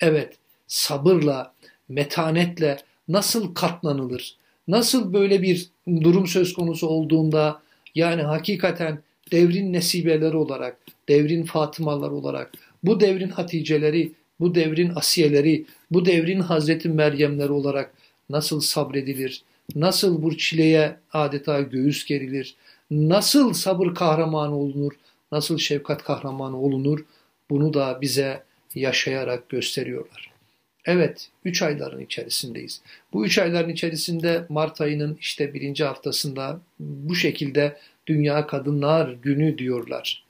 Evet 0.00 0.36
sabırla, 0.66 1.52
metanetle 1.88 2.78
nasıl 3.08 3.54
katlanılır? 3.54 4.36
Nasıl 4.68 5.12
böyle 5.12 5.42
bir 5.42 5.68
durum 6.02 6.26
söz 6.26 6.52
konusu 6.52 6.86
olduğunda 6.86 7.62
yani 7.94 8.22
hakikaten 8.22 8.98
devrin 9.32 9.72
nesibeleri 9.72 10.36
olarak, 10.36 10.76
devrin 11.08 11.44
Fatımalar 11.44 12.10
olarak, 12.10 12.52
bu 12.82 13.00
devrin 13.00 13.28
Haticeleri, 13.28 14.12
bu 14.40 14.54
devrin 14.54 14.92
Asiyeleri, 14.94 15.64
bu 15.90 16.04
devrin 16.04 16.40
Hazreti 16.40 16.88
Meryemleri 16.88 17.52
olarak 17.52 17.94
nasıl 18.30 18.60
sabredilir, 18.60 19.42
nasıl 19.74 20.22
bu 20.22 20.38
çileye 20.38 20.96
adeta 21.12 21.60
göğüs 21.60 22.04
gerilir, 22.04 22.54
nasıl 22.90 23.52
sabır 23.52 23.94
kahramanı 23.94 24.56
olunur, 24.56 24.92
nasıl 25.32 25.58
şefkat 25.58 26.04
kahramanı 26.04 26.60
olunur 26.60 27.04
bunu 27.50 27.74
da 27.74 27.98
bize 28.00 28.42
yaşayarak 28.74 29.48
gösteriyorlar. 29.48 30.30
Evet, 30.84 31.28
üç 31.44 31.62
ayların 31.62 32.00
içerisindeyiz. 32.00 32.80
Bu 33.12 33.26
üç 33.26 33.38
ayların 33.38 33.68
içerisinde 33.68 34.46
Mart 34.48 34.80
ayının 34.80 35.16
işte 35.20 35.54
birinci 35.54 35.84
haftasında 35.84 36.60
bu 36.80 37.14
şekilde 37.14 37.76
Dünya 38.06 38.46
Kadınlar 38.46 39.12
Günü 39.12 39.58
diyorlar. 39.58 40.24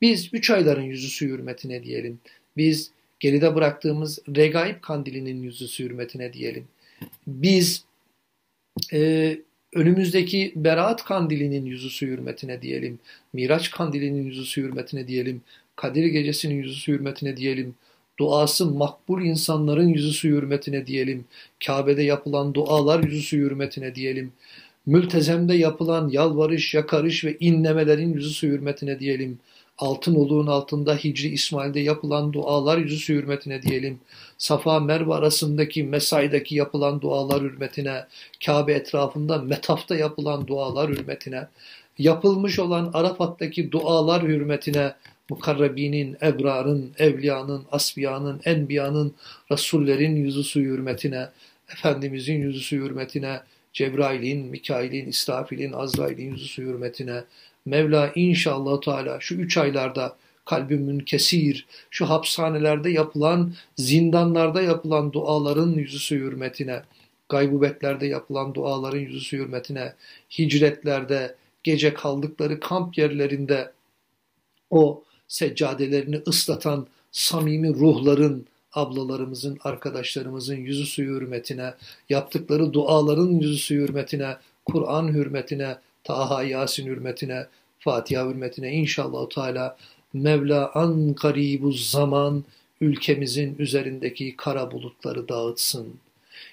Biz 0.00 0.28
üç 0.34 0.50
ayların 0.50 0.82
yüzüsü 0.82 1.28
hürmetine 1.28 1.82
diyelim. 1.82 2.18
Biz 2.56 2.90
geride 3.20 3.54
bıraktığımız 3.54 4.18
Regaib 4.36 4.80
Kandili'nin 4.80 5.42
yüzüsü 5.42 5.84
hürmetine 5.84 6.32
diyelim. 6.32 6.68
Biz 7.26 7.84
e, 8.92 9.38
önümüzdeki 9.76 10.52
Berat 10.56 11.04
Kandili'nin 11.04 11.64
yüzüsü 11.66 12.06
hürmetine 12.06 12.62
diyelim. 12.62 12.98
Miraç 13.32 13.70
Kandili'nin 13.70 14.24
yüzüsü 14.24 14.62
hürmetine 14.62 15.08
diyelim. 15.08 15.40
Kadir 15.76 16.04
Gecesi'nin 16.04 16.54
yüzüsü 16.54 16.92
hürmetine 16.92 17.36
diyelim 17.36 17.74
duası 18.18 18.66
makbul 18.66 19.22
insanların 19.22 19.88
yüzüsü 19.88 20.28
hürmetine 20.28 20.86
diyelim. 20.86 21.24
Kabe'de 21.66 22.02
yapılan 22.02 22.54
dualar 22.54 23.04
yüzüsü 23.04 23.36
hürmetine 23.36 23.94
diyelim. 23.94 24.32
Mültezemde 24.86 25.54
yapılan 25.54 26.08
yalvarış, 26.08 26.74
yakarış 26.74 27.24
ve 27.24 27.36
inlemelerin 27.40 28.14
yüzüsü 28.14 28.48
hürmetine 28.48 29.00
diyelim. 29.00 29.38
Altın 29.78 30.14
oluğun 30.14 30.46
altında 30.46 30.96
Hicri 30.96 31.28
İsmail'de 31.28 31.80
yapılan 31.80 32.32
dualar 32.32 32.78
yüzüsü 32.78 33.14
hürmetine 33.14 33.62
diyelim. 33.62 34.00
Safa 34.38 34.80
Merve 34.80 35.14
arasındaki 35.14 35.84
mesaidaki 35.84 36.54
yapılan 36.54 37.00
dualar 37.00 37.42
hürmetine, 37.42 38.04
Kabe 38.44 38.72
etrafında 38.72 39.38
metafta 39.38 39.96
yapılan 39.96 40.46
dualar 40.46 40.90
hürmetine, 40.90 41.46
yapılmış 41.98 42.58
olan 42.58 42.90
Arafat'taki 42.94 43.72
dualar 43.72 44.22
hürmetine, 44.22 44.94
mukarrebinin, 45.30 46.16
ebrarın, 46.22 46.92
evliyanın, 46.98 47.64
asbiyanın, 47.72 48.40
enbiyanın, 48.44 49.14
rasullerin 49.52 50.16
yüzüsü 50.16 50.60
hürmetine, 50.60 51.28
Efendimizin 51.72 52.34
yüzüsü 52.34 52.76
hürmetine, 52.76 53.40
Cebrail'in, 53.72 54.46
Mikail'in, 54.46 55.06
İsrafil'in, 55.06 55.72
Azrail'in 55.72 56.30
yüzüsü 56.30 56.62
hürmetine, 56.62 57.24
Mevla 57.66 58.12
inşallah 58.14 58.80
Teala 58.80 59.20
şu 59.20 59.34
üç 59.34 59.56
aylarda 59.56 60.16
kalbimin 60.44 60.98
kesir, 60.98 61.66
şu 61.90 62.08
hapishanelerde 62.08 62.90
yapılan, 62.90 63.54
zindanlarda 63.76 64.62
yapılan 64.62 65.12
duaların 65.12 65.72
yüzüsü 65.72 66.16
hürmetine, 66.16 66.82
gaybubetlerde 67.28 68.06
yapılan 68.06 68.54
duaların 68.54 68.98
yüzüsü 68.98 69.38
hürmetine, 69.38 69.94
hicretlerde, 70.38 71.36
gece 71.64 71.94
kaldıkları 71.94 72.60
kamp 72.60 72.98
yerlerinde 72.98 73.72
o 74.70 75.04
seccadelerini 75.28 76.22
ıslatan 76.28 76.86
samimi 77.12 77.68
ruhların, 77.68 78.46
ablalarımızın, 78.72 79.58
arkadaşlarımızın 79.64 80.56
yüzü 80.56 80.86
suyu 80.86 81.14
hürmetine, 81.14 81.74
yaptıkları 82.08 82.72
duaların 82.72 83.30
yüzü 83.30 83.58
suyu 83.58 83.82
hürmetine, 83.82 84.36
Kur'an 84.64 85.08
hürmetine, 85.08 85.76
Taha 86.06 86.42
Yasin 86.42 86.86
hürmetine, 86.86 87.46
Fatiha 87.78 88.28
hürmetine 88.28 88.72
inşallah 88.72 89.28
Teala 89.28 89.76
Mevla 90.12 90.70
an 90.74 91.14
karibuz 91.14 91.90
zaman 91.90 92.44
ülkemizin 92.80 93.56
üzerindeki 93.58 94.36
kara 94.36 94.70
bulutları 94.70 95.28
dağıtsın. 95.28 95.86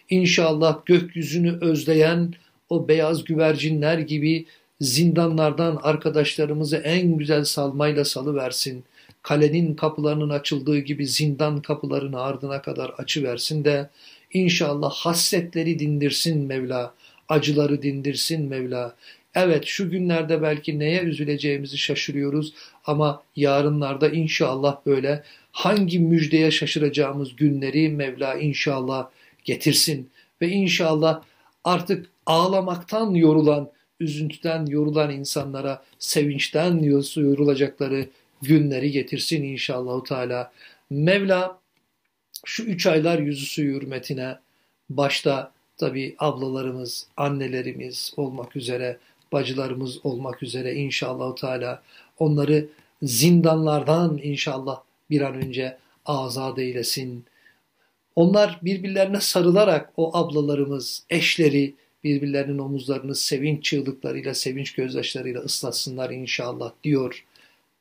İnşallah 0.09 0.85
gökyüzünü 0.85 1.57
özleyen 1.61 2.33
o 2.69 2.87
beyaz 2.87 3.23
güvercinler 3.23 3.97
gibi 3.97 4.45
zindanlardan 4.81 5.79
arkadaşlarımızı 5.83 6.77
en 6.77 7.17
güzel 7.17 7.43
salmayla 7.43 8.05
salıversin. 8.05 8.83
Kalenin 9.21 9.73
kapılarının 9.75 10.29
açıldığı 10.29 10.79
gibi 10.79 11.07
zindan 11.07 11.61
kapılarını 11.61 12.21
ardına 12.21 12.61
kadar 12.61 12.89
açıversin 12.89 13.65
de 13.65 13.89
inşallah 14.33 14.91
hasretleri 14.91 15.79
dindirsin 15.79 16.45
Mevla, 16.45 16.93
acıları 17.29 17.81
dindirsin 17.81 18.49
Mevla. 18.49 18.95
Evet 19.35 19.65
şu 19.65 19.89
günlerde 19.89 20.41
belki 20.41 20.79
neye 20.79 21.01
üzüleceğimizi 21.01 21.77
şaşırıyoruz 21.77 22.53
ama 22.85 23.23
yarınlarda 23.35 24.09
inşallah 24.09 24.77
böyle 24.85 25.23
hangi 25.51 25.99
müjdeye 25.99 26.51
şaşıracağımız 26.51 27.35
günleri 27.35 27.89
Mevla 27.89 28.35
inşallah 28.35 29.09
getirsin 29.43 30.09
ve 30.41 30.49
inşallah 30.49 31.23
artık 31.63 32.09
ağlamaktan 32.25 33.13
yorulan 33.13 33.71
üzüntüden 33.99 34.65
yorulan 34.65 35.11
insanlara 35.11 35.83
sevinçten 35.99 36.79
yorulacakları 37.15 38.09
günleri 38.41 38.91
getirsin 38.91 39.43
inşallah 39.43 40.03
Teala. 40.03 40.51
Mevla 40.89 41.59
şu 42.45 42.63
üç 42.63 42.87
aylar 42.87 43.19
yüzüsü 43.19 43.63
hürmetine 43.63 44.35
başta 44.89 45.51
tabi 45.77 46.15
ablalarımız, 46.19 47.07
annelerimiz 47.17 48.13
olmak 48.17 48.55
üzere, 48.55 48.97
bacılarımız 49.33 50.05
olmak 50.05 50.43
üzere 50.43 50.73
inşallah 50.73 51.35
Teala 51.35 51.83
onları 52.19 52.69
zindanlardan 53.03 54.19
inşallah 54.23 54.81
bir 55.09 55.21
an 55.21 55.35
önce 55.35 55.77
azat 56.05 56.59
eylesin. 56.59 57.25
Onlar 58.15 58.59
birbirlerine 58.61 59.19
sarılarak 59.19 59.93
o 59.97 60.17
ablalarımız, 60.17 61.05
eşleri 61.09 61.75
birbirlerinin 62.03 62.57
omuzlarını 62.57 63.15
sevinç 63.15 63.63
çığlıklarıyla, 63.63 64.33
sevinç 64.33 64.73
gözyaşlarıyla 64.73 65.41
ıslatsınlar 65.41 66.09
inşallah 66.09 66.71
diyor 66.83 67.25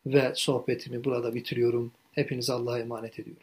ve 0.06 0.32
sohbetimi 0.34 1.04
burada 1.04 1.34
bitiriyorum. 1.34 1.92
Hepinizi 2.12 2.52
Allah'a 2.52 2.78
emanet 2.78 3.18
ediyorum. 3.18 3.42